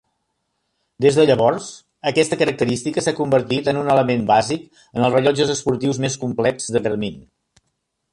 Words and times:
Des 1.03 1.17
de 1.17 1.25
llavors, 1.29 1.65
aquesta 2.11 2.39
característica 2.39 3.03
s'ha 3.07 3.13
convertit 3.19 3.69
en 3.73 3.81
un 3.81 3.91
element 3.97 4.23
bàsic 4.31 4.65
en 4.87 5.05
els 5.05 5.13
rellotges 5.17 5.53
esportius 5.57 6.01
més 6.07 6.17
complets 6.25 6.67
de 6.77 6.83
Garmin. 6.89 7.21